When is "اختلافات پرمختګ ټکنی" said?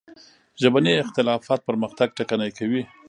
1.03-2.49